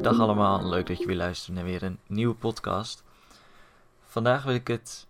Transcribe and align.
Dag 0.00 0.18
allemaal, 0.18 0.68
leuk 0.68 0.86
dat 0.86 0.98
je 0.98 1.06
weer 1.06 1.16
luistert 1.16 1.54
naar 1.54 1.64
weer 1.64 1.82
een 1.82 1.98
nieuwe 2.06 2.34
podcast. 2.34 3.04
Vandaag 4.04 4.44
wil 4.44 4.54
ik 4.54 4.66
het 4.68 5.06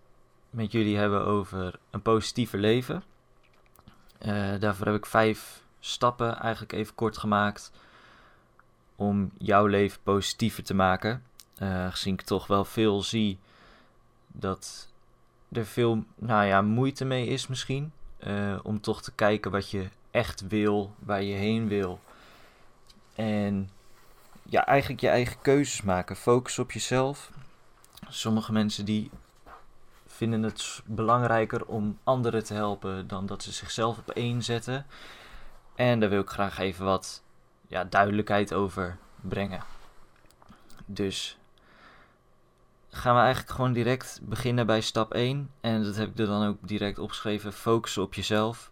met 0.49 0.71
jullie 0.71 0.97
hebben 0.97 1.25
over 1.25 1.79
een 1.89 2.01
positiever 2.01 2.59
leven. 2.59 3.03
Uh, 4.25 4.59
daarvoor 4.59 4.85
heb 4.85 4.95
ik 4.95 5.05
vijf 5.05 5.63
stappen 5.79 6.37
eigenlijk 6.37 6.71
even 6.71 6.95
kort 6.95 7.17
gemaakt 7.17 7.71
om 8.95 9.31
jouw 9.37 9.65
leven 9.65 9.99
positiever 10.03 10.63
te 10.63 10.73
maken. 10.73 11.23
Uh, 11.61 11.87
gezien 11.91 12.13
ik 12.13 12.21
toch 12.21 12.47
wel 12.47 12.65
veel 12.65 13.01
zie 13.01 13.39
dat 14.27 14.89
er 15.51 15.65
veel 15.65 16.03
nou 16.15 16.45
ja, 16.45 16.61
moeite 16.61 17.05
mee 17.05 17.27
is 17.27 17.47
misschien. 17.47 17.91
Uh, 18.27 18.59
om 18.63 18.81
toch 18.81 19.01
te 19.01 19.11
kijken 19.11 19.51
wat 19.51 19.69
je 19.69 19.87
echt 20.17 20.47
wil, 20.47 20.93
waar 20.99 21.21
je 21.21 21.33
heen 21.33 21.67
wil. 21.67 21.99
En 23.15 23.69
ja, 24.43 24.65
eigenlijk 24.65 25.01
je 25.01 25.09
eigen 25.09 25.41
keuzes 25.41 25.81
maken. 25.81 26.15
Focus 26.15 26.59
op 26.59 26.71
jezelf. 26.71 27.31
Sommige 28.09 28.51
mensen 28.51 28.85
die 28.85 29.11
vinden 30.07 30.43
het 30.43 30.81
belangrijker 30.85 31.65
om 31.65 31.97
anderen 32.03 32.43
te 32.43 32.53
helpen 32.53 33.07
dan 33.07 33.25
dat 33.25 33.43
ze 33.43 33.51
zichzelf 33.51 33.97
op 33.97 34.09
één 34.09 34.43
zetten. 34.43 34.85
En 35.75 35.99
daar 35.99 36.09
wil 36.09 36.21
ik 36.21 36.29
graag 36.29 36.57
even 36.57 36.85
wat 36.85 37.23
ja, 37.67 37.83
duidelijkheid 37.83 38.53
over 38.53 38.97
brengen. 39.21 39.63
Dus 40.85 41.37
gaan 42.89 43.15
we 43.15 43.21
eigenlijk 43.21 43.55
gewoon 43.55 43.73
direct 43.73 44.19
beginnen 44.23 44.65
bij 44.65 44.81
stap 44.81 45.13
1. 45.13 45.51
En 45.61 45.83
dat 45.83 45.95
heb 45.95 46.09
ik 46.09 46.19
er 46.19 46.25
dan 46.25 46.47
ook 46.47 46.57
direct 46.61 46.99
opgeschreven: 46.99 47.53
focussen 47.53 48.03
op 48.03 48.13
jezelf. 48.13 48.71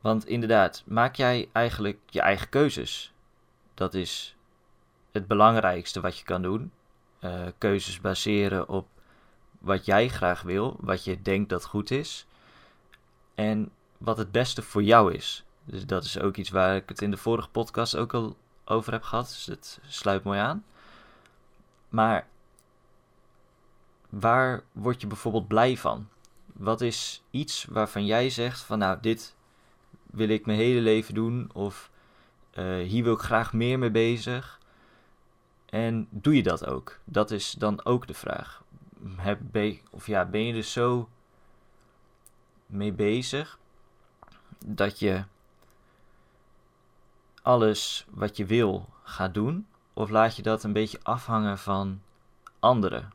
Want 0.00 0.26
inderdaad, 0.26 0.82
maak 0.86 1.14
jij 1.14 1.48
eigenlijk 1.52 1.98
je 2.06 2.20
eigen 2.20 2.48
keuzes. 2.48 3.12
Dat 3.74 3.94
is 3.94 4.36
het 5.12 5.26
belangrijkste 5.26 6.00
wat 6.00 6.18
je 6.18 6.24
kan 6.24 6.42
doen. 6.42 6.72
Uh, 7.20 7.46
keuzes 7.58 8.00
baseren 8.00 8.68
op 8.68 8.88
wat 9.58 9.84
jij 9.84 10.08
graag 10.08 10.42
wil, 10.42 10.76
wat 10.80 11.04
je 11.04 11.22
denkt 11.22 11.48
dat 11.48 11.64
goed 11.64 11.90
is. 11.90 12.26
En 13.34 13.70
wat 13.98 14.16
het 14.18 14.32
beste 14.32 14.62
voor 14.62 14.82
jou 14.82 15.14
is. 15.14 15.44
Dus 15.64 15.86
dat 15.86 16.04
is 16.04 16.20
ook 16.20 16.36
iets 16.36 16.50
waar 16.50 16.76
ik 16.76 16.88
het 16.88 17.02
in 17.02 17.10
de 17.10 17.16
vorige 17.16 17.48
podcast 17.48 17.96
ook 17.96 18.14
al 18.14 18.36
over 18.64 18.92
heb 18.92 19.02
gehad. 19.02 19.26
Dus 19.26 19.46
het 19.46 19.80
sluit 19.86 20.22
mooi 20.22 20.38
aan. 20.38 20.64
Maar 21.88 22.26
waar 24.08 24.62
word 24.72 25.00
je 25.00 25.06
bijvoorbeeld 25.06 25.48
blij 25.48 25.76
van? 25.76 26.08
Wat 26.46 26.80
is 26.80 27.22
iets 27.30 27.64
waarvan 27.64 28.06
jij 28.06 28.30
zegt 28.30 28.60
van 28.60 28.78
nou, 28.78 28.98
dit 29.00 29.34
wil 30.12 30.28
ik 30.28 30.46
mijn 30.46 30.58
hele 30.58 30.80
leven 30.80 31.14
doen 31.14 31.50
of 31.52 31.90
uh, 32.58 32.86
hier 32.86 33.04
wil 33.04 33.12
ik 33.12 33.20
graag 33.20 33.52
meer 33.52 33.78
mee 33.78 33.90
bezig. 33.90 34.58
En 35.66 36.08
doe 36.10 36.36
je 36.36 36.42
dat 36.42 36.66
ook? 36.66 36.98
Dat 37.04 37.30
is 37.30 37.52
dan 37.52 37.84
ook 37.84 38.06
de 38.06 38.14
vraag. 38.14 38.62
Heb, 39.16 39.40
of 39.90 40.06
ja, 40.06 40.24
ben 40.24 40.44
je 40.44 40.54
er 40.54 40.62
zo 40.62 41.08
mee 42.66 42.92
bezig 42.92 43.58
dat 44.66 44.98
je 44.98 45.24
alles 47.42 48.06
wat 48.10 48.36
je 48.36 48.46
wil 48.46 48.88
gaat 49.02 49.34
doen? 49.34 49.66
Of 49.92 50.10
laat 50.10 50.36
je 50.36 50.42
dat 50.42 50.64
een 50.64 50.72
beetje 50.72 51.00
afhangen 51.02 51.58
van 51.58 52.00
anderen? 52.58 53.12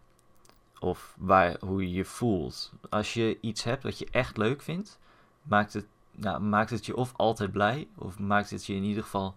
Of 0.79 1.15
waar, 1.17 1.57
hoe 1.59 1.81
je 1.81 1.93
je 1.93 2.05
voelt. 2.05 2.73
Als 2.89 3.13
je 3.13 3.37
iets 3.41 3.63
hebt 3.63 3.83
wat 3.83 3.97
je 3.97 4.07
echt 4.11 4.37
leuk 4.37 4.61
vindt, 4.61 4.99
maakt 5.41 5.73
het, 5.73 5.85
nou, 6.15 6.39
maakt 6.39 6.69
het 6.69 6.85
je 6.85 6.95
of 6.95 7.13
altijd 7.15 7.51
blij, 7.51 7.87
of 7.95 8.19
maakt 8.19 8.49
het 8.49 8.65
je 8.65 8.73
in 8.73 8.83
ieder 8.83 9.03
geval 9.03 9.35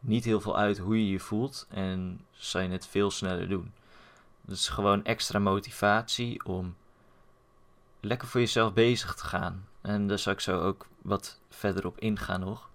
niet 0.00 0.24
heel 0.24 0.40
veel 0.40 0.56
uit 0.56 0.78
hoe 0.78 1.04
je 1.04 1.10
je 1.10 1.20
voelt 1.20 1.66
en 1.68 2.24
zal 2.30 2.60
je 2.60 2.68
het 2.68 2.86
veel 2.86 3.10
sneller 3.10 3.48
doen. 3.48 3.72
Dus 4.40 4.68
gewoon 4.68 5.04
extra 5.04 5.38
motivatie 5.38 6.44
om 6.44 6.74
lekker 8.00 8.28
voor 8.28 8.40
jezelf 8.40 8.72
bezig 8.72 9.14
te 9.14 9.24
gaan. 9.24 9.66
En 9.80 10.06
daar 10.06 10.18
zal 10.18 10.32
ik 10.32 10.40
zo 10.40 10.60
ook 10.60 10.86
wat 11.02 11.38
verder 11.48 11.86
op 11.86 11.98
ingaan 11.98 12.40
nog. 12.40 12.70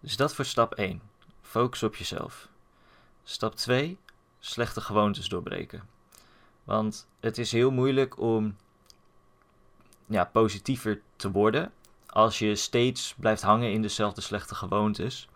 Dus 0.00 0.16
dat 0.16 0.34
voor 0.34 0.44
stap 0.44 0.74
1. 0.74 1.00
Focus 1.42 1.82
op 1.82 1.96
jezelf. 1.96 2.48
Stap 3.24 3.54
2. 3.54 3.98
Slechte 4.38 4.80
gewoontes 4.80 5.28
doorbreken. 5.28 5.88
Want 6.64 7.06
het 7.20 7.38
is 7.38 7.52
heel 7.52 7.70
moeilijk 7.70 8.18
om 8.18 8.56
ja, 10.06 10.24
positiever 10.24 11.00
te 11.16 11.30
worden 11.30 11.72
als 12.16 12.38
je 12.38 12.54
steeds 12.54 13.14
blijft 13.18 13.42
hangen 13.42 13.72
in 13.72 13.82
dezelfde 13.82 14.20
slechte 14.20 14.54
gewoontes. 14.54 15.28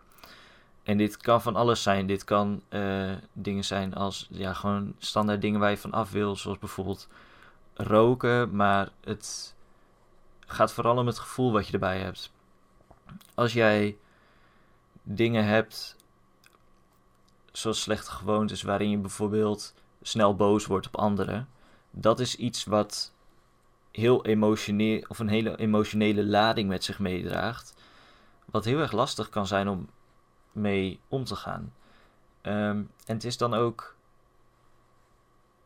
En 0.83 0.97
dit 0.97 1.17
kan 1.17 1.41
van 1.41 1.55
alles 1.55 1.83
zijn. 1.83 2.07
Dit 2.07 2.23
kan 2.23 2.61
uh, 2.69 3.11
dingen 3.33 3.63
zijn 3.63 3.93
als 3.93 4.27
ja, 4.31 4.53
gewoon 4.53 4.95
standaard 4.97 5.41
dingen 5.41 5.59
waar 5.59 5.69
je 5.69 5.77
van 5.77 5.91
af 5.91 6.11
wil, 6.11 6.35
zoals 6.35 6.59
bijvoorbeeld 6.59 7.07
roken. 7.73 8.55
Maar 8.55 8.89
het 9.03 9.55
gaat 10.39 10.73
vooral 10.73 10.97
om 10.97 11.07
het 11.07 11.19
gevoel 11.19 11.51
wat 11.51 11.67
je 11.67 11.73
erbij 11.73 11.99
hebt. 11.99 12.31
Als 13.35 13.53
jij 13.53 13.97
dingen 15.03 15.45
hebt, 15.45 15.95
zoals 17.51 17.81
slechte 17.81 18.11
gewoontes, 18.11 18.61
waarin 18.61 18.89
je 18.89 18.97
bijvoorbeeld 18.97 19.73
snel 20.01 20.35
boos 20.35 20.65
wordt 20.65 20.87
op 20.87 20.97
anderen, 20.97 21.49
dat 21.91 22.19
is 22.19 22.35
iets 22.35 22.65
wat 22.65 23.13
heel 23.91 24.25
emotioneel 24.25 25.03
of 25.07 25.19
een 25.19 25.27
hele 25.27 25.57
emotionele 25.57 26.25
lading 26.25 26.69
met 26.69 26.83
zich 26.83 26.99
meedraagt. 26.99 27.73
Wat 28.45 28.65
heel 28.65 28.79
erg 28.79 28.91
lastig 28.91 29.29
kan 29.29 29.47
zijn 29.47 29.67
om 29.67 29.89
mee 30.51 30.99
om 31.07 31.23
te 31.23 31.35
gaan. 31.35 31.73
Ehm, 32.41 32.83
en 33.05 33.15
het 33.15 33.23
is 33.23 33.37
dan 33.37 33.53
ook 33.53 33.95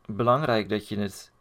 belangrijk 0.06 0.68
dat 0.68 0.88
je 0.88 0.98
het 0.98 1.32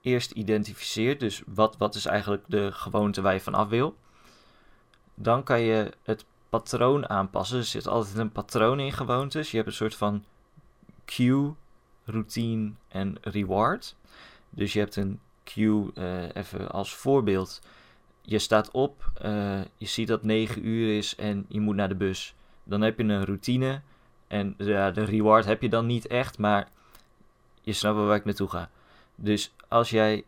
eerst 0.00 0.30
identificeert. 0.30 1.20
Dus 1.20 1.42
wat, 1.46 1.76
wat 1.76 1.94
is 1.94 2.06
eigenlijk 2.06 2.44
de 2.46 2.72
gewoonte 2.72 3.20
waar 3.20 3.32
je 3.32 3.40
van 3.40 3.54
af 3.54 3.68
wil. 3.68 3.96
Dan 5.14 5.42
kan 5.42 5.60
je 5.60 5.92
het 6.02 6.24
patroon 6.48 7.08
aanpassen. 7.08 7.58
Er 7.58 7.64
zit 7.64 7.86
altijd 7.86 8.16
een 8.16 8.32
patroon 8.32 8.80
in 8.80 8.92
gewoontes. 8.92 9.50
Je 9.50 9.56
hebt 9.56 9.68
een 9.68 9.74
soort 9.74 9.94
van 9.94 10.24
cue, 11.04 11.54
routine 12.04 12.72
en 12.88 13.16
reward. 13.20 13.96
Dus 14.50 14.72
je 14.72 14.78
hebt 14.78 14.96
een 14.96 15.20
cue, 15.52 15.90
uh, 15.94 16.34
even 16.34 16.70
als 16.70 16.94
voorbeeld. 16.94 17.60
Je 18.22 18.38
staat 18.38 18.70
op, 18.70 19.10
uh, 19.24 19.60
je 19.76 19.86
ziet 19.86 20.08
dat 20.08 20.22
9 20.22 20.66
uur 20.66 20.96
is 20.96 21.16
en 21.16 21.44
je 21.48 21.60
moet 21.60 21.76
naar 21.76 21.88
de 21.88 21.94
bus 21.94 22.34
dan 22.70 22.80
heb 22.80 22.98
je 22.98 23.04
een 23.04 23.24
routine. 23.24 23.80
En 24.26 24.54
ja, 24.58 24.90
de 24.90 25.04
reward 25.04 25.44
heb 25.44 25.62
je 25.62 25.68
dan 25.68 25.86
niet 25.86 26.06
echt, 26.06 26.38
maar 26.38 26.68
je 27.62 27.72
snapt 27.72 27.96
wel 27.96 28.06
waar 28.06 28.16
ik 28.16 28.24
naartoe 28.24 28.48
ga. 28.48 28.70
Dus 29.14 29.54
als 29.68 29.90
jij 29.90 30.24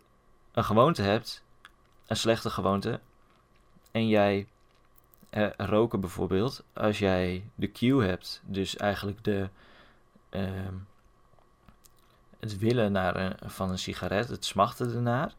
een 0.52 0.64
gewoonte 0.64 1.02
hebt, 1.02 1.44
een 2.06 2.16
slechte 2.16 2.50
gewoonte, 2.50 3.00
en 3.90 4.08
jij 4.08 4.46
eh, 5.30 5.50
roken 5.56 6.00
bijvoorbeeld, 6.00 6.64
als 6.72 6.98
jij 6.98 7.44
de 7.54 7.72
cue 7.72 8.04
hebt, 8.04 8.42
dus 8.44 8.76
eigenlijk 8.76 9.24
de, 9.24 9.48
uh, 10.30 10.68
het 12.42 12.58
willen 12.58 12.92
naar 12.92 13.16
een, 13.16 13.50
van 13.50 13.70
een 13.70 13.78
sigaret, 13.78 14.28
het 14.28 14.44
smachten 14.44 14.94
ernaar, 14.94 15.34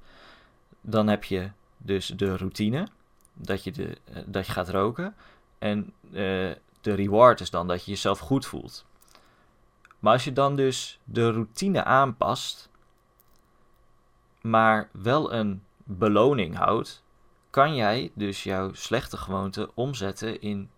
dan 0.81 1.07
heb 1.07 1.23
je 1.23 1.49
dus 1.77 2.07
de 2.07 2.37
routine 2.37 2.87
dat 3.33 3.63
je, 3.63 3.71
de, 3.71 3.97
uh, 4.09 4.17
dat 4.25 4.45
je 4.45 4.51
gaat 4.51 4.69
roken. 4.69 5.15
En 5.59 5.93
uh, 6.03 6.51
de 6.81 6.93
reward 6.93 7.39
is 7.39 7.49
dan 7.49 7.67
dat 7.67 7.85
je 7.85 7.91
jezelf 7.91 8.19
goed 8.19 8.45
voelt. 8.45 8.85
Maar 9.99 10.13
als 10.13 10.23
je 10.23 10.33
dan 10.33 10.55
dus 10.55 10.99
de 11.03 11.31
routine 11.31 11.83
aanpast, 11.83 12.69
maar 14.41 14.89
wel 14.91 15.33
een 15.33 15.63
beloning 15.83 16.55
houdt, 16.55 17.03
kan 17.49 17.75
jij 17.75 18.11
dus 18.13 18.43
jouw 18.43 18.73
slechte 18.73 19.17
gewoonte 19.17 19.71
omzetten 19.73 20.41
in 20.41 20.69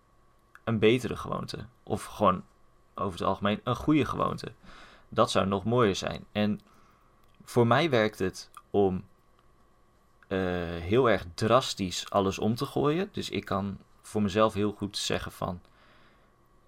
een 0.64 0.80
betere 0.80 1.16
gewoonte. 1.16 1.66
Of 1.84 2.04
gewoon 2.04 2.44
over 2.96 3.20
het 3.20 3.28
algemeen 3.28 3.60
een 3.64 3.76
goede 3.76 4.06
gewoonte. 4.06 4.52
Dat 5.10 5.32
zou 5.32 5.48
nog 5.48 5.64
mooier 5.64 5.96
zijn. 5.96 6.26
En 6.32 6.60
voor 7.44 7.68
mij 7.68 7.90
werkt 7.90 8.20
het 8.20 8.50
om 8.70 9.04
uh, 10.28 10.40
heel 10.80 11.10
erg 11.10 11.26
drastisch 11.34 12.10
alles 12.10 12.40
om 12.40 12.56
te 12.56 12.66
gooien. 12.66 13.10
Dus 13.12 13.30
ik 13.30 13.46
kan 13.46 13.78
voor 14.02 14.22
mezelf 14.22 14.54
heel 14.54 14.72
goed 14.72 14.98
zeggen 14.98 15.32
van 15.32 15.62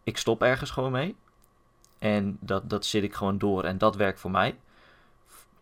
ik 0.03 0.17
stop 0.17 0.41
ergens 0.41 0.71
gewoon 0.71 0.91
mee. 0.91 1.15
En 1.99 2.37
dat, 2.39 2.69
dat 2.69 2.85
zit 2.85 3.03
ik 3.03 3.13
gewoon 3.13 3.37
door 3.37 3.63
en 3.63 3.77
dat 3.77 3.95
werkt 3.95 4.19
voor 4.19 4.31
mij. 4.31 4.57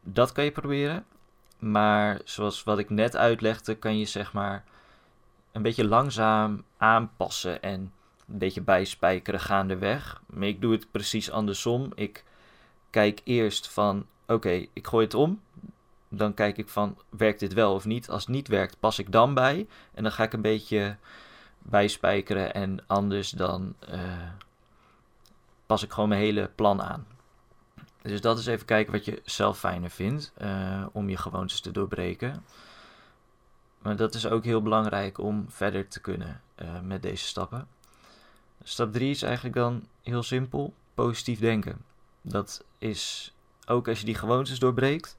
Dat 0.02 0.32
kan 0.32 0.44
je 0.44 0.52
proberen. 0.52 1.06
Maar 1.60 2.22
zoals 2.24 2.64
wat 2.64 2.80
ik 2.80 2.90
net 2.90 3.16
uitlegde, 3.16 3.76
kan 3.76 3.98
je 3.98 4.06
zeg 4.06 4.34
maar 4.34 4.64
een 5.52 5.62
beetje 5.62 5.88
langzaam 5.88 6.64
aanpassen 6.78 7.62
en 7.62 7.80
een 8.28 8.38
beetje 8.38 8.62
bijspijkeren 8.62 9.40
gaandeweg. 9.40 10.22
Maar 10.26 10.48
ik 10.48 10.62
doe 10.62 10.72
het 10.72 10.92
precies 10.92 11.32
andersom. 11.32 11.92
Ik 11.96 12.24
kijk 12.96 13.22
eerst 13.24 13.68
van, 13.68 14.06
oké, 14.28 14.66
ik 14.74 14.88
gooi 14.88 15.06
het 15.06 15.14
om. 15.14 15.42
Dan 16.10 16.34
kijk 16.34 16.58
ik 16.58 16.70
van, 16.70 16.98
werkt 17.10 17.40
dit 17.40 17.54
wel 17.54 17.74
of 17.74 17.86
niet? 17.86 18.10
Als 18.10 18.22
het 18.22 18.36
niet 18.36 18.48
werkt, 18.48 18.80
pas 18.80 19.00
ik 19.00 19.12
dan 19.12 19.34
bij. 19.34 19.68
En 19.94 20.04
dan 20.04 20.12
ga 20.12 20.24
ik 20.24 20.34
een 20.34 20.42
beetje 20.42 20.98
bijspijkeren 21.60 22.54
en 22.54 22.80
anders 22.88 23.30
dan 23.30 23.76
eh, 23.80 24.30
pas 25.66 25.84
ik 25.84 25.92
gewoon 25.92 26.10
mijn 26.10 26.22
hele 26.22 26.50
plan 26.56 26.82
aan. 26.82 27.08
Dus 28.02 28.22
dat 28.22 28.40
is 28.40 28.46
even 28.46 28.66
kijken 28.66 28.94
wat 28.94 29.06
je 29.06 29.22
zelf 29.26 29.60
fijner 29.60 29.90
vindt 29.90 30.34
uh, 30.42 30.86
om 30.92 31.10
je 31.10 31.18
gewoontes 31.18 31.60
te 31.62 31.72
doorbreken. 31.72 32.44
Maar 33.82 33.96
dat 33.96 34.14
is 34.16 34.28
ook 34.28 34.44
heel 34.44 34.62
belangrijk 34.62 35.18
om 35.18 35.46
verder 35.50 35.88
te 35.88 36.02
kunnen 36.02 36.42
uh, 36.62 36.80
met 36.80 37.02
deze 37.02 37.26
stappen. 37.26 37.68
Stap 38.64 38.94
3 38.94 39.10
is 39.10 39.22
eigenlijk 39.22 39.56
dan 39.56 39.88
heel 40.02 40.24
simpel: 40.24 40.74
positief 40.94 41.40
denken. 41.40 41.94
Dat 42.28 42.64
is 42.78 43.34
ook 43.66 43.88
als 43.88 44.00
je 44.00 44.06
die 44.06 44.16
gewoontes 44.16 44.60
doorbreekt. 44.60 45.18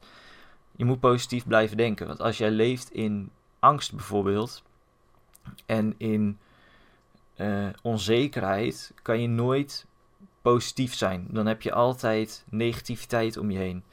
Je 0.76 0.85
moet 0.85 1.00
positief 1.00 1.47
blijven 1.47 1.76
denken. 1.76 2.06
Want 2.06 2.20
als 2.20 2.38
jij 2.38 2.50
leeft 2.50 2.91
in 2.91 3.31
angst 3.58 3.93
bijvoorbeeld 3.93 4.62
en 5.67 5.94
in 5.97 6.38
uh, 7.37 7.69
onzekerheid, 7.82 8.93
kan 9.03 9.20
je 9.20 9.29
nooit 9.29 9.87
positief 10.43 10.94
zijn. 10.94 11.26
Dan 11.31 11.47
heb 11.47 11.62
je 11.62 11.73
altijd 11.73 12.44
negativiteit 12.49 13.37
om 13.37 13.50
je 13.50 13.59
heen. 13.59 13.85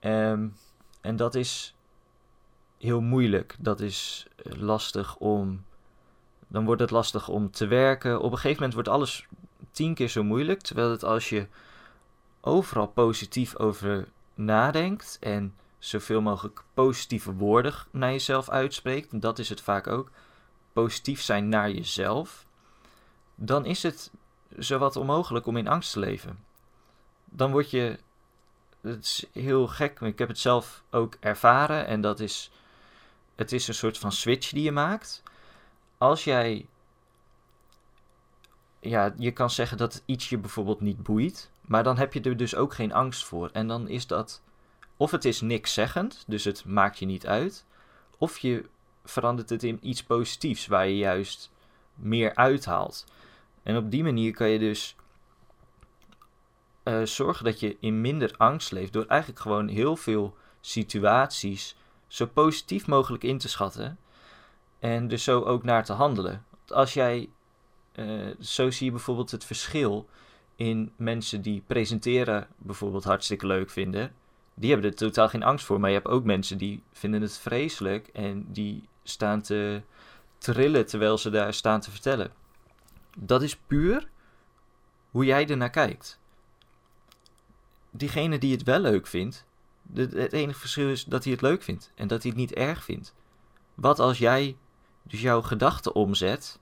Um, 0.00 0.54
en 1.00 1.16
dat 1.16 1.34
is 1.34 1.74
heel 2.78 3.00
moeilijk. 3.00 3.56
Dat 3.58 3.80
is 3.80 4.26
eh, 4.36 4.52
lastig 4.52 5.16
om. 5.16 5.64
Dan 6.48 6.64
wordt 6.64 6.80
het 6.80 6.90
lastig 6.90 7.28
om 7.28 7.50
te 7.50 7.66
werken. 7.66 8.20
Op 8.20 8.30
een 8.30 8.38
gegeven 8.38 8.54
moment 8.54 8.74
wordt 8.74 8.88
alles 8.88 9.26
tien 9.70 9.94
keer 9.94 10.08
zo 10.08 10.22
moeilijk. 10.22 10.60
Terwijl 10.60 10.90
het 10.90 11.04
als 11.04 11.28
je 11.28 11.46
overal 12.48 12.86
positief 12.86 13.56
over 13.56 14.08
nadenkt 14.34 15.16
en 15.20 15.54
zoveel 15.78 16.20
mogelijk 16.20 16.62
positieve 16.74 17.32
woorden 17.32 17.74
naar 17.90 18.10
jezelf 18.10 18.48
uitspreekt, 18.48 19.12
en 19.12 19.20
dat 19.20 19.38
is 19.38 19.48
het 19.48 19.60
vaak 19.60 19.86
ook, 19.86 20.10
positief 20.72 21.20
zijn 21.20 21.48
naar 21.48 21.70
jezelf, 21.70 22.46
dan 23.34 23.64
is 23.64 23.82
het 23.82 24.10
zowat 24.56 24.96
onmogelijk 24.96 25.46
om 25.46 25.56
in 25.56 25.68
angst 25.68 25.92
te 25.92 25.98
leven. 25.98 26.44
Dan 27.24 27.50
word 27.50 27.70
je, 27.70 27.98
het 28.80 29.04
is 29.04 29.26
heel 29.32 29.66
gek, 29.66 30.00
ik 30.00 30.18
heb 30.18 30.28
het 30.28 30.38
zelf 30.38 30.82
ook 30.90 31.16
ervaren 31.20 31.86
en 31.86 32.00
dat 32.00 32.20
is, 32.20 32.50
het 33.34 33.52
is 33.52 33.68
een 33.68 33.74
soort 33.74 33.98
van 33.98 34.12
switch 34.12 34.50
die 34.50 34.62
je 34.62 34.72
maakt. 34.72 35.22
Als 35.98 36.24
jij, 36.24 36.66
ja, 38.80 39.14
je 39.16 39.30
kan 39.30 39.50
zeggen 39.50 39.76
dat 39.76 40.02
iets 40.04 40.28
je 40.28 40.38
bijvoorbeeld 40.38 40.80
niet 40.80 41.02
boeit, 41.02 41.50
maar 41.68 41.82
dan 41.82 41.98
heb 41.98 42.12
je 42.12 42.20
er 42.20 42.36
dus 42.36 42.54
ook 42.54 42.74
geen 42.74 42.92
angst 42.92 43.24
voor. 43.24 43.50
En 43.52 43.66
dan 43.66 43.88
is 43.88 44.06
dat, 44.06 44.42
of 44.96 45.10
het 45.10 45.24
is 45.24 45.40
niks 45.40 45.74
zeggend, 45.74 46.24
dus 46.26 46.44
het 46.44 46.64
maakt 46.64 46.98
je 46.98 47.06
niet 47.06 47.26
uit, 47.26 47.64
of 48.18 48.38
je 48.38 48.68
verandert 49.04 49.50
het 49.50 49.62
in 49.62 49.78
iets 49.82 50.02
positiefs 50.02 50.66
waar 50.66 50.88
je 50.88 50.96
juist 50.96 51.50
meer 51.94 52.34
uithaalt. 52.34 53.06
En 53.62 53.76
op 53.76 53.90
die 53.90 54.02
manier 54.02 54.32
kan 54.32 54.48
je 54.48 54.58
dus 54.58 54.96
uh, 56.84 57.02
zorgen 57.02 57.44
dat 57.44 57.60
je 57.60 57.76
in 57.80 58.00
minder 58.00 58.34
angst 58.36 58.72
leeft 58.72 58.92
door 58.92 59.06
eigenlijk 59.06 59.40
gewoon 59.40 59.68
heel 59.68 59.96
veel 59.96 60.36
situaties 60.60 61.76
zo 62.06 62.26
positief 62.26 62.86
mogelijk 62.86 63.24
in 63.24 63.38
te 63.38 63.48
schatten 63.48 63.98
en 64.78 65.08
dus 65.08 65.24
zo 65.24 65.42
ook 65.42 65.62
naar 65.62 65.84
te 65.84 65.92
handelen. 65.92 66.44
Als 66.68 66.94
jij, 66.94 67.28
uh, 67.94 68.34
zo 68.40 68.70
zie 68.70 68.86
je 68.86 68.92
bijvoorbeeld 68.92 69.30
het 69.30 69.44
verschil 69.44 70.08
in 70.58 70.92
mensen 70.96 71.42
die 71.42 71.62
presenteren 71.66 72.48
bijvoorbeeld 72.56 73.04
hartstikke 73.04 73.46
leuk 73.46 73.70
vinden. 73.70 74.12
Die 74.54 74.70
hebben 74.70 74.90
er 74.90 74.96
totaal 74.96 75.28
geen 75.28 75.42
angst 75.42 75.66
voor. 75.66 75.80
Maar 75.80 75.90
je 75.90 75.96
hebt 75.96 76.08
ook 76.08 76.24
mensen 76.24 76.58
die 76.58 76.82
vinden 76.92 77.22
het 77.22 77.38
vreselijk 77.38 78.08
en 78.08 78.46
die 78.52 78.88
staan 79.02 79.40
te 79.40 79.82
trillen 80.38 80.86
terwijl 80.86 81.18
ze 81.18 81.30
daar 81.30 81.54
staan 81.54 81.80
te 81.80 81.90
vertellen. 81.90 82.32
Dat 83.18 83.42
is 83.42 83.56
puur 83.56 84.08
hoe 85.10 85.24
jij 85.24 85.46
ernaar 85.46 85.70
kijkt. 85.70 86.20
Diegene 87.90 88.38
die 88.38 88.52
het 88.52 88.62
wel 88.62 88.80
leuk 88.80 89.06
vindt, 89.06 89.44
het 89.94 90.32
enige 90.32 90.58
verschil 90.58 90.88
is 90.88 91.04
dat 91.04 91.24
hij 91.24 91.32
het 91.32 91.42
leuk 91.42 91.62
vindt 91.62 91.92
en 91.94 92.08
dat 92.08 92.22
hij 92.22 92.30
het 92.30 92.40
niet 92.40 92.52
erg 92.52 92.84
vindt. 92.84 93.14
Wat 93.74 93.98
als 93.98 94.18
jij 94.18 94.56
dus 95.02 95.20
jouw 95.20 95.42
gedachten 95.42 95.94
omzet 95.94 96.58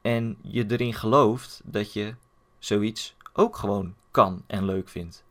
en 0.00 0.38
je 0.42 0.64
erin 0.70 0.94
gelooft 0.94 1.60
dat 1.64 1.92
je 1.92 2.14
zoiets 2.58 3.16
ook 3.32 3.56
gewoon 3.56 3.94
kan 4.10 4.44
en 4.46 4.64
leuk 4.64 4.88
vindt? 4.88 5.24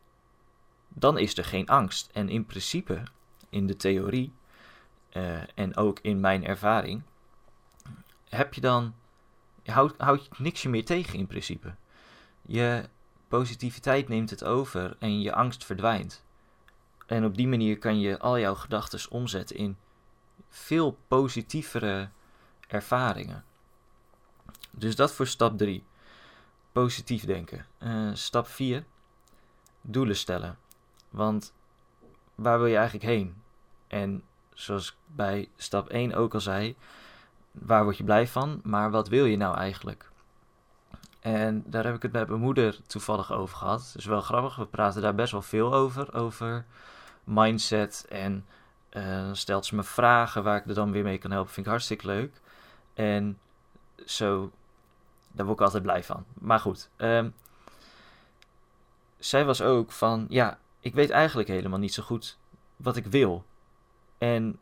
Dan 0.88 1.18
is 1.18 1.38
er 1.38 1.44
geen 1.44 1.68
angst. 1.68 2.10
En 2.12 2.28
in 2.28 2.46
principe, 2.46 3.02
in 3.48 3.66
de 3.66 3.76
theorie 3.76 4.32
uh, 5.12 5.40
en 5.54 5.76
ook 5.76 5.98
in 6.02 6.20
mijn 6.20 6.44
ervaring, 6.44 7.02
heb 8.28 8.54
je 8.54 8.60
dan 8.60 8.94
houd, 9.64 9.94
houd 9.98 10.24
je 10.24 10.30
niks 10.36 10.64
meer 10.64 10.84
tegen 10.84 11.18
in 11.18 11.26
principe. 11.26 11.74
Je 12.42 12.88
positiviteit 13.28 14.08
neemt 14.08 14.30
het 14.30 14.44
over 14.44 14.96
en 14.98 15.20
je 15.20 15.34
angst 15.34 15.64
verdwijnt. 15.64 16.24
En 17.06 17.24
op 17.24 17.36
die 17.36 17.48
manier 17.48 17.78
kan 17.78 18.00
je 18.00 18.18
al 18.18 18.38
jouw 18.38 18.54
gedachten 18.54 19.10
omzetten 19.10 19.56
in 19.56 19.76
veel 20.48 20.98
positievere 21.08 22.08
ervaringen. 22.68 23.44
Dus 24.80 24.96
dat 24.96 25.12
voor 25.12 25.26
stap 25.26 25.58
3. 25.58 25.84
Positief 26.72 27.24
denken. 27.24 27.66
Uh, 27.82 28.10
stap 28.12 28.46
4. 28.46 28.84
Doelen 29.80 30.16
stellen. 30.16 30.58
Want 31.10 31.52
waar 32.34 32.58
wil 32.58 32.66
je 32.66 32.76
eigenlijk 32.76 33.04
heen? 33.04 33.42
En 33.86 34.22
zoals 34.54 34.88
ik 34.88 34.94
bij 35.06 35.48
stap 35.56 35.88
1 35.88 36.14
ook 36.14 36.34
al 36.34 36.40
zei, 36.40 36.76
waar 37.52 37.84
word 37.84 37.96
je 37.96 38.04
blij 38.04 38.26
van, 38.26 38.60
maar 38.64 38.90
wat 38.90 39.08
wil 39.08 39.24
je 39.24 39.36
nou 39.36 39.56
eigenlijk? 39.56 40.10
En 41.20 41.62
daar 41.66 41.84
heb 41.84 41.94
ik 41.94 42.02
het 42.02 42.12
met 42.12 42.28
mijn 42.28 42.40
moeder 42.40 42.78
toevallig 42.86 43.32
over 43.32 43.56
gehad. 43.56 43.86
Het 43.86 43.94
is 43.96 44.04
wel 44.04 44.20
grappig, 44.20 44.56
we 44.56 44.66
praten 44.66 45.02
daar 45.02 45.14
best 45.14 45.32
wel 45.32 45.42
veel 45.42 45.74
over, 45.74 46.14
over 46.14 46.64
mindset. 47.24 48.06
En 48.08 48.46
uh, 48.92 49.28
stelt 49.32 49.66
ze 49.66 49.74
me 49.74 49.82
vragen 49.82 50.42
waar 50.42 50.56
ik 50.56 50.66
er 50.66 50.74
dan 50.74 50.92
weer 50.92 51.02
mee 51.02 51.18
kan 51.18 51.30
helpen. 51.30 51.52
Vind 51.52 51.66
ik 51.66 51.72
hartstikke 51.72 52.06
leuk. 52.06 52.40
En 52.94 53.38
zo, 54.04 54.50
daar 55.32 55.46
word 55.46 55.58
ik 55.58 55.64
altijd 55.64 55.82
blij 55.82 56.04
van. 56.04 56.24
Maar 56.34 56.60
goed, 56.60 56.90
um, 56.96 57.34
zij 59.18 59.44
was 59.44 59.62
ook 59.62 59.92
van, 59.92 60.26
ja, 60.28 60.58
ik 60.80 60.94
weet 60.94 61.10
eigenlijk 61.10 61.48
helemaal 61.48 61.78
niet 61.78 61.94
zo 61.94 62.02
goed 62.02 62.38
wat 62.76 62.96
ik 62.96 63.06
wil. 63.06 63.44
En 64.18 64.58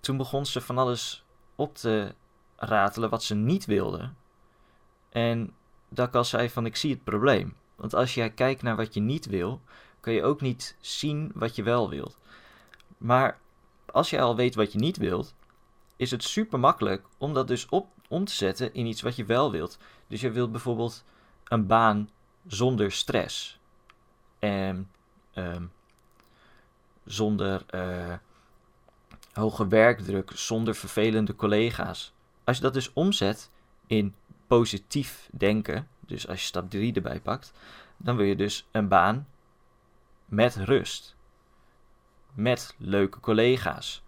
toen 0.00 0.16
begon 0.16 0.46
ze 0.46 0.60
van 0.60 0.78
alles 0.78 1.24
op 1.54 1.74
te 1.74 2.14
ratelen 2.56 3.10
wat 3.10 3.22
ze 3.22 3.34
niet 3.34 3.64
wilde. 3.64 4.10
En 5.08 5.54
dat 5.88 6.08
ik 6.08 6.14
al 6.14 6.24
zei 6.24 6.50
van 6.50 6.66
ik 6.66 6.76
zie 6.76 6.90
het 6.90 7.04
probleem. 7.04 7.56
Want 7.76 7.94
als 7.94 8.14
jij 8.14 8.30
kijkt 8.30 8.62
naar 8.62 8.76
wat 8.76 8.94
je 8.94 9.00
niet 9.00 9.26
wil, 9.26 9.60
kan 10.00 10.12
je 10.12 10.22
ook 10.22 10.40
niet 10.40 10.76
zien 10.80 11.30
wat 11.34 11.56
je 11.56 11.62
wel 11.62 11.88
wilt. 11.90 12.18
Maar 12.98 13.38
als 13.86 14.10
je 14.10 14.20
al 14.20 14.36
weet 14.36 14.54
wat 14.54 14.72
je 14.72 14.78
niet 14.78 14.96
wilt, 14.96 15.34
is 15.96 16.10
het 16.10 16.24
super 16.24 16.60
makkelijk 16.60 17.06
om 17.18 17.34
dat 17.34 17.48
dus 17.48 17.68
op, 17.68 17.88
om 18.08 18.24
te 18.24 18.32
zetten 18.32 18.74
in 18.74 18.86
iets 18.86 19.02
wat 19.02 19.16
je 19.16 19.24
wel 19.24 19.50
wilt. 19.50 19.78
Dus 20.06 20.20
je 20.20 20.30
wilt 20.30 20.52
bijvoorbeeld 20.52 21.04
een 21.44 21.66
baan 21.66 22.10
zonder 22.46 22.92
stress. 22.92 23.58
En 24.38 24.90
um, 25.34 25.72
zonder 27.04 27.64
uh, 27.74 28.14
hoge 29.32 29.68
werkdruk, 29.68 30.30
zonder 30.34 30.74
vervelende 30.74 31.34
collega's. 31.34 32.12
Als 32.44 32.56
je 32.56 32.62
dat 32.62 32.74
dus 32.74 32.92
omzet 32.92 33.50
in 33.86 34.14
positief 34.46 35.28
denken, 35.32 35.88
dus 36.00 36.28
als 36.28 36.40
je 36.40 36.46
stap 36.46 36.70
3 36.70 36.94
erbij 36.94 37.20
pakt, 37.20 37.52
dan 37.96 38.16
wil 38.16 38.26
je 38.26 38.36
dus 38.36 38.66
een 38.70 38.88
baan 38.88 39.28
met 40.24 40.56
rust. 40.56 41.16
Met 42.32 42.74
leuke 42.78 43.20
collega's. 43.20 44.02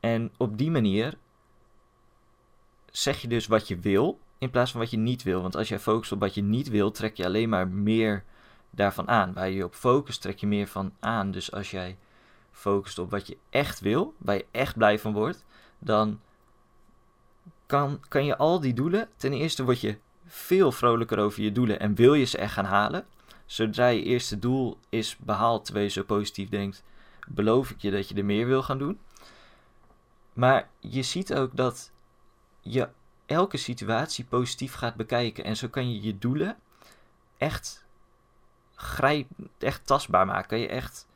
En 0.00 0.32
op 0.36 0.58
die 0.58 0.70
manier 0.70 1.16
zeg 2.98 3.20
je 3.20 3.28
dus 3.28 3.46
wat 3.46 3.68
je 3.68 3.78
wil 3.78 4.18
in 4.38 4.50
plaats 4.50 4.70
van 4.70 4.80
wat 4.80 4.90
je 4.90 4.96
niet 4.96 5.22
wil. 5.22 5.42
Want 5.42 5.56
als 5.56 5.68
jij 5.68 5.78
focust 5.78 6.12
op 6.12 6.20
wat 6.20 6.34
je 6.34 6.42
niet 6.42 6.68
wil, 6.68 6.90
trek 6.90 7.16
je 7.16 7.24
alleen 7.24 7.48
maar 7.48 7.68
meer 7.68 8.24
daarvan 8.70 9.08
aan. 9.08 9.32
Waar 9.32 9.50
je 9.50 9.64
op 9.64 9.74
focust, 9.74 10.20
trek 10.20 10.38
je 10.38 10.46
meer 10.46 10.66
van 10.66 10.92
aan. 11.00 11.30
Dus 11.30 11.52
als 11.52 11.70
jij 11.70 11.98
focust 12.52 12.98
op 12.98 13.10
wat 13.10 13.26
je 13.26 13.36
echt 13.50 13.80
wil, 13.80 14.14
waar 14.18 14.34
je 14.34 14.46
echt 14.50 14.76
blij 14.76 14.98
van 14.98 15.12
wordt, 15.12 15.44
dan 15.78 16.20
kan, 17.66 18.00
kan 18.08 18.24
je 18.24 18.36
al 18.36 18.60
die 18.60 18.74
doelen. 18.74 19.08
Ten 19.16 19.32
eerste 19.32 19.64
word 19.64 19.80
je 19.80 19.98
veel 20.26 20.72
vrolijker 20.72 21.18
over 21.18 21.42
je 21.42 21.52
doelen 21.52 21.80
en 21.80 21.94
wil 21.94 22.14
je 22.14 22.24
ze 22.24 22.38
echt 22.38 22.52
gaan 22.52 22.64
halen. 22.64 23.06
Zodra 23.46 23.86
je 23.86 24.02
eerste 24.02 24.38
doel 24.38 24.78
is 24.88 25.16
behaald, 25.16 25.64
terwijl 25.64 25.86
je 25.86 25.92
zo 25.92 26.02
positief 26.02 26.48
denkt, 26.48 26.82
beloof 27.28 27.70
ik 27.70 27.80
je 27.82 27.90
dat 27.90 28.08
je 28.08 28.14
er 28.14 28.24
meer 28.24 28.46
wil 28.46 28.62
gaan 28.62 28.78
doen. 28.78 28.98
Maar 30.32 30.68
je 30.78 31.02
ziet 31.02 31.34
ook 31.34 31.56
dat 31.56 31.90
je 32.72 32.88
elke 33.26 33.56
situatie 33.56 34.24
positief 34.24 34.74
gaat 34.74 34.94
bekijken. 34.94 35.44
En 35.44 35.56
zo 35.56 35.68
kan 35.68 35.92
je 35.92 36.02
je 36.02 36.18
doelen 36.18 36.56
echt, 37.36 37.84
grijp, 38.74 39.28
echt 39.58 39.86
tastbaar 39.86 40.26
maken. 40.26 40.48
Kan 40.48 40.58
je 40.58 40.68
echt 40.68 41.06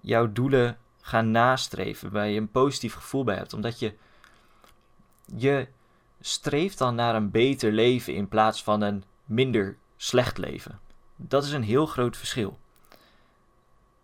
jouw 0.00 0.32
doelen 0.32 0.78
gaan 1.00 1.30
nastreven, 1.30 2.10
waar 2.10 2.28
je 2.28 2.40
een 2.40 2.50
positief 2.50 2.94
gevoel 2.94 3.24
bij 3.24 3.36
hebt. 3.36 3.52
Omdat 3.52 3.78
je 3.78 3.94
je 5.36 5.68
streeft 6.20 6.78
dan 6.78 6.94
naar 6.94 7.14
een 7.14 7.30
beter 7.30 7.72
leven 7.72 8.14
in 8.14 8.28
plaats 8.28 8.62
van 8.62 8.80
een 8.80 9.04
minder 9.24 9.76
slecht 9.96 10.38
leven. 10.38 10.80
Dat 11.16 11.44
is 11.44 11.52
een 11.52 11.62
heel 11.62 11.86
groot 11.86 12.16
verschil. 12.16 12.58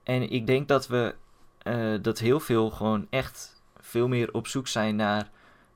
En 0.03 0.31
ik 0.31 0.47
denk 0.47 0.69
dat 0.69 0.87
we 0.87 1.15
uh, 1.63 2.03
dat 2.03 2.19
heel 2.19 2.41
veel 2.41 2.71
gewoon 2.71 3.07
echt 3.11 3.63
veel 3.81 4.09
meer 4.09 4.33
op 4.33 4.47
zoek 4.47 4.69
zijn 4.69 4.97
naar. 4.97 5.31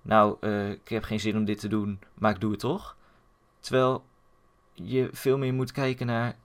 Nou, 0.05 0.37
uh, 0.41 0.71
ik 0.71 0.89
heb 0.89 1.03
geen 1.03 1.21
zin 1.21 1.37
om 1.37 1.45
dit 1.45 1.61
te 1.61 1.69
doen, 1.69 2.01
maar 2.15 2.31
ik 2.31 2.41
doe 2.41 2.51
het 2.51 2.61
toch. 2.61 2.97
Terwijl 3.61 4.05
je 4.73 5.09
veel 5.13 5.39
meer 5.39 5.55
moet 5.55 5.73
kijken 5.73 6.07
naar. 6.07 6.37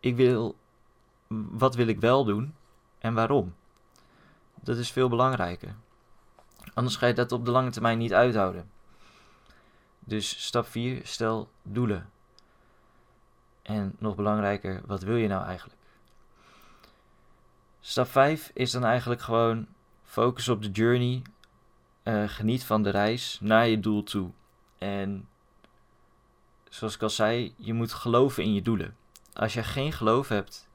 Ik 0.00 0.16
wil. 0.16 0.56
Wat 1.28 1.74
wil 1.74 1.86
ik 1.86 2.00
wel 2.00 2.24
doen 2.24 2.54
en 2.98 3.14
waarom? 3.14 3.54
Dat 4.54 4.76
is 4.76 4.90
veel 4.90 5.08
belangrijker. 5.08 5.74
Anders 6.74 6.96
ga 6.96 7.06
je 7.06 7.14
dat 7.14 7.32
op 7.32 7.44
de 7.44 7.50
lange 7.50 7.70
termijn 7.70 7.98
niet 7.98 8.14
uithouden. 8.14 8.70
Dus 9.98 10.46
stap 10.46 10.66
4, 10.66 11.00
stel 11.06 11.50
doelen. 11.62 12.10
En 13.62 13.96
nog 13.98 14.14
belangrijker, 14.14 14.82
wat 14.86 15.02
wil 15.02 15.16
je 15.16 15.28
nou 15.28 15.44
eigenlijk? 15.44 15.78
Stap 17.80 18.06
5 18.06 18.50
is 18.54 18.70
dan 18.70 18.84
eigenlijk 18.84 19.20
gewoon 19.20 19.66
focus 20.04 20.48
op 20.48 20.62
de 20.62 20.70
journey. 20.70 21.22
Uh, 22.04 22.28
geniet 22.28 22.64
van 22.64 22.82
de 22.82 22.90
reis 22.90 23.38
naar 23.40 23.68
je 23.68 23.80
doel 23.80 24.02
toe. 24.02 24.30
En 24.78 25.28
zoals 26.68 26.94
ik 26.94 27.02
al 27.02 27.10
zei, 27.10 27.54
je 27.56 27.72
moet 27.72 27.92
geloven 27.92 28.42
in 28.42 28.54
je 28.54 28.62
doelen. 28.62 28.96
Als 29.32 29.54
je 29.54 29.62
geen 29.62 29.92
geloof 29.92 30.28
hebt 30.28 30.68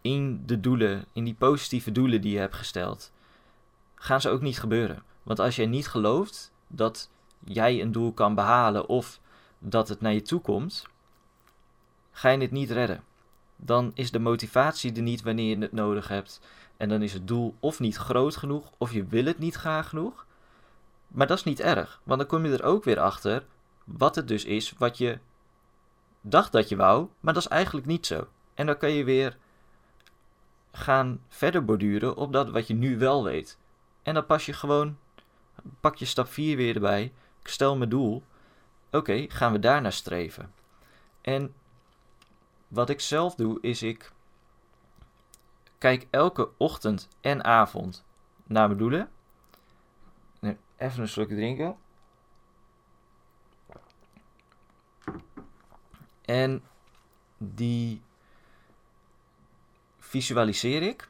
in 0.00 0.42
de 0.46 0.60
doelen, 0.60 1.04
in 1.12 1.24
die 1.24 1.34
positieve 1.34 1.92
doelen 1.92 2.20
die 2.20 2.32
je 2.32 2.38
hebt 2.38 2.54
gesteld, 2.54 3.12
gaan 3.94 4.20
ze 4.20 4.30
ook 4.30 4.40
niet 4.40 4.58
gebeuren. 4.58 5.02
Want 5.22 5.38
als 5.38 5.56
je 5.56 5.66
niet 5.66 5.88
gelooft 5.88 6.52
dat 6.66 7.10
jij 7.44 7.80
een 7.80 7.92
doel 7.92 8.12
kan 8.12 8.34
behalen 8.34 8.88
of 8.88 9.20
dat 9.58 9.88
het 9.88 10.00
naar 10.00 10.12
je 10.12 10.22
toe 10.22 10.40
komt, 10.40 10.86
ga 12.12 12.28
je 12.28 12.38
het 12.38 12.50
niet 12.50 12.70
redden. 12.70 13.04
Dan 13.56 13.90
is 13.94 14.10
de 14.10 14.18
motivatie 14.18 14.94
er 14.94 15.02
niet 15.02 15.22
wanneer 15.22 15.56
je 15.56 15.62
het 15.62 15.72
nodig 15.72 16.08
hebt. 16.08 16.40
En 16.76 16.88
dan 16.88 17.02
is 17.02 17.12
het 17.12 17.28
doel 17.28 17.54
of 17.60 17.80
niet 17.80 17.96
groot 17.96 18.36
genoeg, 18.36 18.72
of 18.78 18.92
je 18.92 19.04
wil 19.04 19.24
het 19.24 19.38
niet 19.38 19.54
graag 19.54 19.88
genoeg. 19.88 20.26
Maar 21.10 21.26
dat 21.26 21.38
is 21.38 21.44
niet 21.44 21.60
erg, 21.60 22.00
want 22.04 22.18
dan 22.18 22.28
kom 22.28 22.44
je 22.46 22.52
er 22.52 22.64
ook 22.64 22.84
weer 22.84 23.00
achter 23.00 23.46
wat 23.84 24.14
het 24.14 24.28
dus 24.28 24.44
is 24.44 24.72
wat 24.78 24.98
je 24.98 25.18
dacht 26.20 26.52
dat 26.52 26.68
je 26.68 26.76
wou, 26.76 27.08
maar 27.20 27.34
dat 27.34 27.42
is 27.42 27.48
eigenlijk 27.48 27.86
niet 27.86 28.06
zo. 28.06 28.28
En 28.54 28.66
dan 28.66 28.76
kan 28.76 28.90
je 28.90 29.04
weer 29.04 29.36
gaan 30.72 31.20
verder 31.28 31.64
borduren 31.64 32.16
op 32.16 32.32
dat 32.32 32.50
wat 32.50 32.66
je 32.66 32.74
nu 32.74 32.98
wel 32.98 33.24
weet. 33.24 33.58
En 34.02 34.14
dan 34.14 34.26
pas 34.26 34.46
je 34.46 34.52
gewoon, 34.52 34.98
pak 35.80 35.96
je 35.96 36.04
stap 36.04 36.28
4 36.28 36.56
weer 36.56 36.74
erbij. 36.74 37.12
Ik 37.42 37.48
stel 37.48 37.76
mijn 37.76 37.90
doel. 37.90 38.22
Oké, 38.90 39.26
gaan 39.28 39.52
we 39.52 39.58
daar 39.58 39.80
naar 39.80 39.92
streven. 39.92 40.52
En 41.20 41.54
wat 42.68 42.88
ik 42.88 43.00
zelf 43.00 43.34
doe, 43.34 43.58
is 43.60 43.82
ik 43.82 44.12
kijk 45.78 46.06
elke 46.10 46.48
ochtend 46.56 47.08
en 47.20 47.44
avond 47.44 48.04
naar 48.46 48.66
mijn 48.66 48.78
doelen. 48.78 49.10
Even 50.80 51.00
een 51.00 51.08
slokje 51.08 51.34
drinken. 51.34 51.76
En 56.24 56.62
die 57.38 58.02
visualiseer 59.98 60.82
ik 60.82 61.08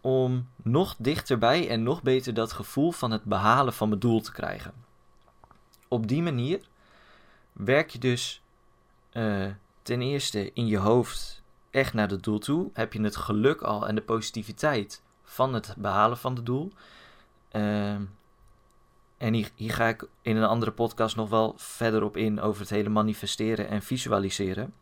om 0.00 0.48
nog 0.56 0.94
dichterbij 0.98 1.68
en 1.68 1.82
nog 1.82 2.02
beter 2.02 2.34
dat 2.34 2.52
gevoel 2.52 2.92
van 2.92 3.10
het 3.10 3.24
behalen 3.24 3.72
van 3.72 3.88
mijn 3.88 4.00
doel 4.00 4.20
te 4.20 4.32
krijgen. 4.32 4.74
Op 5.88 6.08
die 6.08 6.22
manier 6.22 6.68
werk 7.52 7.90
je 7.90 7.98
dus 7.98 8.42
uh, 9.12 9.50
ten 9.82 10.02
eerste 10.02 10.52
in 10.52 10.66
je 10.66 10.78
hoofd 10.78 11.42
echt 11.70 11.94
naar 11.94 12.08
het 12.08 12.22
doel 12.22 12.38
toe. 12.38 12.70
Heb 12.72 12.92
je 12.92 13.02
het 13.02 13.16
geluk 13.16 13.62
al 13.62 13.88
en 13.88 13.94
de 13.94 14.02
positiviteit 14.02 15.02
van 15.22 15.54
het 15.54 15.74
behalen 15.78 16.18
van 16.18 16.34
het 16.34 16.46
doel. 16.46 16.72
Uh, 17.52 17.96
en 19.24 19.32
hier, 19.32 19.50
ga 19.56 19.88
ik 19.88 20.06
in 20.22 20.36
een 20.36 20.48
andere 20.48 20.70
podcast 20.72 21.16
nog 21.16 21.28
wel 21.28 21.54
verder 21.56 22.02
op 22.02 22.16
in 22.16 22.40
over 22.40 22.60
het 22.60 22.70
hele 22.70 22.88
manifesteren 22.88 23.68
en 23.68 23.82
visualiseren. 23.82 24.74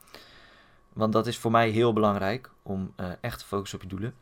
Want 0.92 1.12
dat 1.12 1.26
is 1.26 1.38
voor 1.38 1.50
mij 1.50 1.68
heel 1.70 1.92
belangrijk 1.92 2.50
om 2.62 2.92
uh, 2.96 3.06
echt 3.20 3.38
te 3.38 3.44
focussen 3.44 3.78
op 3.78 3.84
je 3.84 3.90
doelen. 3.90 4.14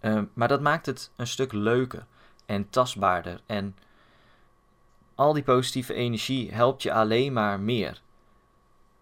Uh, 0.00 0.22
maar 0.32 0.48
dat 0.48 0.60
maakt 0.60 0.86
het 0.86 1.10
een 1.16 1.26
stuk 1.26 1.52
leuker 1.52 2.06
en 2.46 2.70
tastbaarder. 2.70 3.40
En 3.46 3.76
al 5.14 5.32
die 5.32 5.42
positieve 5.42 5.94
energie 5.94 6.52
helpt 6.52 6.82
je 6.82 6.92
alleen 6.92 7.32
maar 7.32 7.60
meer. 7.60 8.02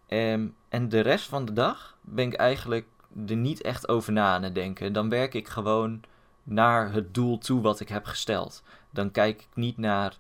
Um, 0.09 0.55
en 0.69 0.89
de 0.89 1.01
rest 1.01 1.29
van 1.29 1.45
de 1.45 1.53
dag 1.53 1.97
ben 2.01 2.27
ik 2.27 2.35
eigenlijk 2.35 2.87
er 3.27 3.37
niet 3.37 3.63
echt 3.63 3.89
over 3.89 4.13
na 4.13 4.35
aan 4.35 4.43
het 4.43 4.55
denken. 4.55 4.93
Dan 4.93 5.09
werk 5.09 5.35
ik 5.35 5.49
gewoon 5.49 6.01
naar 6.43 6.93
het 6.93 7.15
doel 7.15 7.39
toe 7.39 7.61
wat 7.61 7.81
ik 7.81 7.89
heb 7.89 8.05
gesteld. 8.05 8.63
Dan 8.91 9.11
kijk 9.11 9.41
ik 9.41 9.49
niet 9.55 9.77
naar 9.77 10.17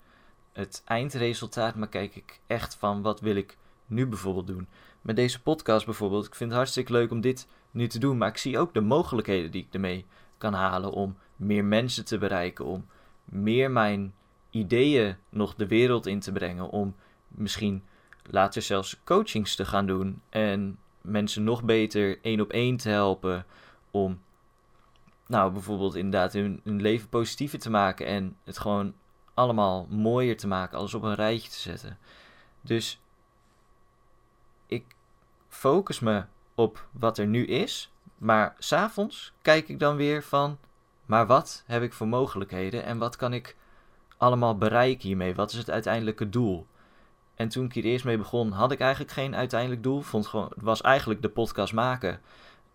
het 0.53 0.83
eindresultaat, 0.85 1.75
maar 1.75 1.89
kijk 1.89 2.17
ik 2.17 2.41
echt 2.47 2.75
van 2.75 3.03
wat 3.03 3.21
wil 3.21 3.37
ik 3.37 3.57
nu 3.87 4.07
bijvoorbeeld 4.07 4.47
doen. 4.47 4.69
Met 5.01 5.17
deze 5.17 5.43
podcast 5.43 5.85
bijvoorbeeld, 5.85 6.27
ik 6.27 6.35
vind 6.35 6.51
het 6.51 6.59
hartstikke 6.59 6.93
leuk 6.93 7.11
om 7.11 7.21
dit 7.21 7.47
nu 7.71 7.87
te 7.87 7.99
doen, 7.99 8.19
maar 8.19 8.29
ik 8.29 8.37
zie 8.37 8.59
ook 8.59 8.75
de 8.75 8.81
mogelijkheden 8.81 9.51
die 9.51 9.63
ik 9.63 9.75
ermee 9.75 10.05
kan 10.39 10.53
halen 10.53 10.93
om 10.93 11.17
meer 11.37 11.65
mensen 11.65 12.05
te 12.05 12.19
bereiken, 12.19 12.65
om 12.65 12.87
meer 13.25 13.71
mijn 13.71 14.15
ideeën 14.51 15.17
nog 15.29 15.55
de 15.55 15.67
wereld 15.67 16.07
in 16.07 16.21
te 16.21 16.33
brengen, 16.33 16.71
om 16.71 16.95
misschien 17.29 17.83
later 18.31 18.63
zelfs 18.63 19.01
coachings 19.05 19.55
te 19.55 19.65
gaan 19.65 19.87
doen 19.87 20.23
en 20.29 20.79
mensen 21.01 21.45
nog 21.45 21.63
beter 21.63 22.19
één 22.23 22.41
op 22.41 22.51
één 22.51 22.77
te 22.77 22.89
helpen 22.89 23.47
om 23.91 24.21
nou 25.29 25.53
bijvoorbeeld 25.53 25.95
inderdaad 25.95 26.33
hun, 26.33 26.61
leven 26.65 27.09
positiever 27.09 27.59
te 27.59 27.71
maken 27.71 28.07
en 28.07 28.37
het 28.45 28.59
gewoon 28.59 28.95
allemaal 29.35 29.87
mooier 29.91 30.37
te 30.37 30.47
maken, 30.47 30.79
alles 30.79 30.95
op 30.95 31.03
een 31.03 31.15
rijtje 31.15 31.51
te 31.51 31.59
zetten. 31.59 31.99
Dus 32.61 33.01
ik 34.67 34.85
focus 35.49 36.01
me 36.01 36.25
op 36.55 36.89
wat 36.91 37.19
er 37.19 37.27
nu 37.27 37.47
is, 37.47 37.93
maar 38.17 38.55
s'avonds 38.59 39.33
kijk 39.43 39.69
ik 39.69 39.79
dan 39.79 39.97
weer 39.97 40.23
van, 40.23 40.59
maar 41.07 41.27
wat 41.27 41.63
heb 41.67 41.83
ik 41.83 41.93
voor 41.93 42.09
mogelijkheden 42.09 42.85
en 42.85 42.99
wat 42.99 43.17
kan 43.17 43.33
ik 43.33 43.57
allemaal 44.17 44.59
bereiken 44.59 45.09
hiermee? 45.09 45.35
Wat 45.35 45.51
is 45.51 45.59
het 45.59 45.71
uiteindelijke 45.71 46.29
doel? 46.29 46.67
En 47.39 47.49
toen 47.49 47.65
ik 47.65 47.73
hier 47.73 47.85
eerst 47.85 48.05
mee 48.05 48.19
begon, 48.19 48.53
had 48.53 48.73
ik 48.73 48.81
eigenlijk 48.81 49.13
geen 49.13 49.35
uiteindelijk 49.35 49.83
doel. 49.83 50.01
Vond 50.01 50.27
gewoon, 50.27 50.53
was 50.57 50.81
eigenlijk 50.81 51.23
de 51.23 51.29
podcast 51.29 51.73
maken. 51.73 52.21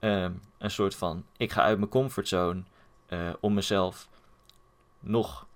Uh, 0.04 0.30
een 0.58 0.72
soort 0.72 0.96
van, 0.96 1.26
ik 1.38 1.52
ga 1.52 1.62
uit 1.62 1.78
mijn 1.78 1.90
comfortzone 1.90 2.64
uh, 3.10 3.34
om 3.40 3.54
mezelf 3.54 4.10
nog 5.00 5.48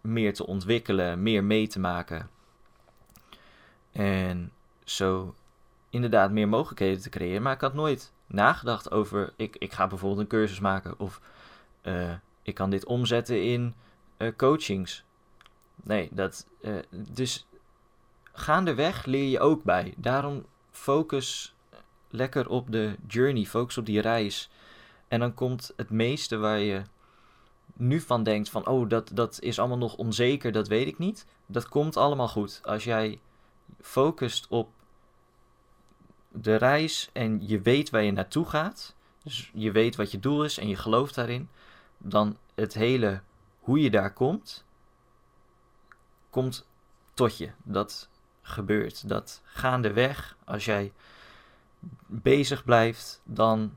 meer 0.00 0.34
te 0.34 0.46
ontwikkelen, 0.46 1.22
meer 1.22 1.44
mee 1.44 1.66
te 1.66 1.80
maken. 1.80 2.30
En 3.92 4.52
zo 4.84 5.34
inderdaad 5.90 6.30
meer 6.30 6.48
mogelijkheden 6.48 7.02
te 7.02 7.08
creëren. 7.08 7.42
Maar 7.42 7.54
ik 7.54 7.60
had 7.60 7.74
nooit 7.74 8.12
nagedacht 8.26 8.90
over, 8.90 9.32
ik, 9.36 9.56
ik 9.56 9.72
ga 9.72 9.86
bijvoorbeeld 9.86 10.20
een 10.20 10.26
cursus 10.38 10.60
maken 10.60 10.98
of 10.98 11.20
uh, 11.82 12.12
ik 12.42 12.54
kan 12.54 12.70
dit 12.70 12.84
omzetten 12.84 13.42
in 13.42 13.74
uh, 14.18 14.32
coachings. 14.36 15.04
Nee, 15.82 16.08
dat, 16.12 16.46
dus 16.90 17.46
gaandeweg 18.32 19.04
leer 19.04 19.28
je 19.28 19.40
ook 19.40 19.62
bij. 19.62 19.94
Daarom 19.96 20.46
focus 20.70 21.54
lekker 22.10 22.48
op 22.48 22.72
de 22.72 22.96
journey, 23.06 23.44
focus 23.44 23.78
op 23.78 23.86
die 23.86 24.00
reis. 24.00 24.50
En 25.08 25.20
dan 25.20 25.34
komt 25.34 25.72
het 25.76 25.90
meeste 25.90 26.36
waar 26.36 26.58
je 26.58 26.82
nu 27.72 28.00
van 28.00 28.22
denkt 28.22 28.50
van, 28.50 28.66
oh, 28.66 28.88
dat, 28.88 29.10
dat 29.12 29.40
is 29.40 29.58
allemaal 29.58 29.78
nog 29.78 29.96
onzeker, 29.96 30.52
dat 30.52 30.68
weet 30.68 30.86
ik 30.86 30.98
niet. 30.98 31.26
Dat 31.46 31.68
komt 31.68 31.96
allemaal 31.96 32.28
goed. 32.28 32.60
Als 32.64 32.84
jij 32.84 33.20
focust 33.80 34.46
op 34.48 34.68
de 36.28 36.56
reis 36.56 37.10
en 37.12 37.48
je 37.48 37.60
weet 37.60 37.90
waar 37.90 38.02
je 38.02 38.12
naartoe 38.12 38.46
gaat, 38.46 38.94
dus 39.22 39.50
je 39.54 39.72
weet 39.72 39.96
wat 39.96 40.10
je 40.10 40.18
doel 40.18 40.44
is 40.44 40.58
en 40.58 40.68
je 40.68 40.76
gelooft 40.76 41.14
daarin, 41.14 41.48
dan 41.98 42.36
het 42.54 42.74
hele 42.74 43.22
hoe 43.60 43.80
je 43.80 43.90
daar 43.90 44.12
komt, 44.12 44.64
komt 46.30 46.66
tot 47.14 47.38
je. 47.38 47.50
Dat 47.62 48.08
gebeurt. 48.42 49.08
Dat 49.08 49.42
gaandeweg, 49.44 50.36
als 50.44 50.64
jij 50.64 50.92
bezig 52.06 52.64
blijft, 52.64 53.20
dan 53.24 53.72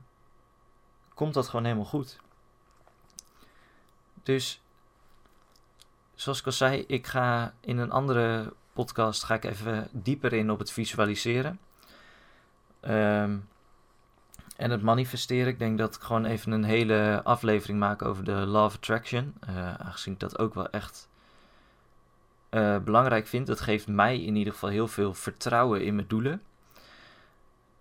komt 1.14 1.34
dat 1.34 1.48
gewoon 1.48 1.64
helemaal 1.64 1.84
goed. 1.84 2.20
Dus, 4.22 4.62
zoals 6.14 6.40
ik 6.40 6.46
al 6.46 6.52
zei, 6.52 6.84
ik 6.86 7.06
ga 7.06 7.54
in 7.60 7.78
een 7.78 7.90
andere 7.90 8.52
podcast 8.72 9.24
ga 9.24 9.34
ik 9.34 9.44
even 9.44 9.88
dieper 9.92 10.32
in 10.32 10.50
op 10.50 10.58
het 10.58 10.72
visualiseren. 10.72 11.58
Um, 12.80 13.48
en 14.56 14.70
het 14.70 14.82
manifesteren. 14.82 15.46
Ik 15.46 15.58
denk 15.58 15.78
dat 15.78 15.94
ik 15.94 16.02
gewoon 16.02 16.24
even 16.24 16.52
een 16.52 16.64
hele 16.64 17.20
aflevering 17.24 17.78
maak 17.78 18.02
over 18.02 18.24
de 18.24 18.32
Law 18.32 18.64
of 18.64 18.74
Attraction. 18.74 19.34
Uh, 19.48 19.74
aangezien 19.74 20.12
ik 20.12 20.20
dat 20.20 20.38
ook 20.38 20.54
wel 20.54 20.70
echt 20.70 21.08
eh, 22.48 22.78
belangrijk 22.78 23.26
vind. 23.26 23.46
Dat 23.46 23.60
geeft 23.60 23.86
mij 23.86 24.22
in 24.22 24.36
ieder 24.36 24.52
geval 24.52 24.68
heel 24.68 24.88
veel 24.88 25.14
vertrouwen 25.14 25.84
in 25.84 25.94
mijn 25.94 26.08
doelen. 26.08 26.42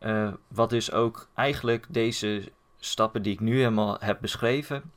Uh, 0.05 0.33
wat 0.47 0.69
dus 0.69 0.91
ook 0.91 1.27
eigenlijk 1.33 1.85
deze 1.89 2.51
stappen 2.79 3.21
die 3.21 3.33
ik 3.33 3.39
nu 3.39 3.57
helemaal 3.57 3.97
heb 3.99 4.17
beschreven, 4.21 4.91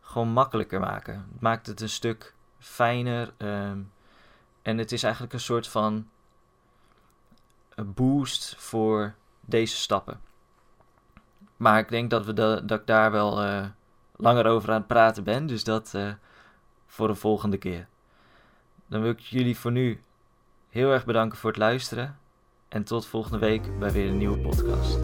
gewoon 0.00 0.28
makkelijker 0.28 0.80
maken. 0.80 1.14
Het 1.32 1.40
maakt 1.40 1.66
het 1.66 1.80
een 1.80 1.88
stuk 1.88 2.34
fijner. 2.58 3.32
Ehm, 3.36 3.78
en 4.62 4.78
het 4.78 4.92
is 4.92 5.02
eigenlijk 5.02 5.32
een 5.32 5.40
soort 5.40 5.68
van 5.68 6.08
boost 7.84 8.54
voor 8.58 9.14
deze 9.40 9.76
stappen. 9.76 10.20
Maar 11.56 11.78
ik 11.78 11.88
denk 11.88 12.10
dat, 12.10 12.24
we 12.24 12.32
dat 12.32 12.80
ik 12.80 12.86
daar 12.86 13.10
wel 13.10 13.44
uh, 13.44 13.66
langer 14.16 14.46
over 14.46 14.68
aan 14.68 14.78
het 14.78 14.86
praten 14.86 15.24
ben. 15.24 15.46
Dus 15.46 15.64
dat 15.64 15.92
uh, 15.96 16.12
voor 16.86 17.08
de 17.08 17.14
volgende 17.14 17.56
keer. 17.56 17.86
Dan 18.86 19.02
wil 19.02 19.10
ik 19.10 19.20
jullie 19.20 19.58
voor 19.58 19.72
nu 19.72 20.02
heel 20.68 20.92
erg 20.92 21.04
bedanken 21.04 21.38
voor 21.38 21.50
het 21.50 21.58
luisteren. 21.58 22.18
En 22.68 22.84
tot 22.84 23.06
volgende 23.06 23.38
week 23.38 23.78
bij 23.78 23.92
weer 23.92 24.08
een 24.08 24.18
nieuwe 24.18 24.38
podcast. 24.38 24.98